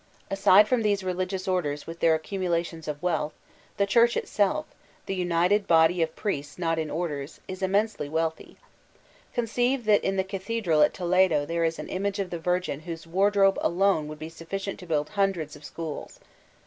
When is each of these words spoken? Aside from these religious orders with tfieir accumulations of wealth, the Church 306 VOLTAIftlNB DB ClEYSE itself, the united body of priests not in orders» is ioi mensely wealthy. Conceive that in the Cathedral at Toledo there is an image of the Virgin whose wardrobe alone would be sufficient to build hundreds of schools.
Aside 0.31 0.67
from 0.67 0.81
these 0.81 1.03
religious 1.03 1.47
orders 1.47 1.85
with 1.85 1.99
tfieir 1.99 2.15
accumulations 2.15 2.87
of 2.87 3.03
wealth, 3.03 3.33
the 3.77 3.85
Church 3.85 4.13
306 4.13 4.31
VOLTAIftlNB 4.31 4.41
DB 4.41 4.45
ClEYSE 4.47 4.47
itself, 4.55 4.65
the 5.05 5.13
united 5.15 5.67
body 5.67 6.01
of 6.01 6.15
priests 6.15 6.57
not 6.57 6.79
in 6.79 6.89
orders» 6.89 7.39
is 7.47 7.61
ioi 7.61 7.69
mensely 7.69 8.09
wealthy. 8.09 8.57
Conceive 9.35 9.85
that 9.85 10.03
in 10.03 10.15
the 10.15 10.23
Cathedral 10.23 10.81
at 10.81 10.95
Toledo 10.95 11.45
there 11.45 11.63
is 11.63 11.77
an 11.77 11.87
image 11.87 12.17
of 12.17 12.31
the 12.31 12.39
Virgin 12.39 12.79
whose 12.79 13.05
wardrobe 13.05 13.59
alone 13.61 14.07
would 14.07 14.17
be 14.17 14.29
sufficient 14.29 14.79
to 14.79 14.87
build 14.87 15.09
hundreds 15.09 15.55
of 15.55 15.63
schools. 15.63 16.19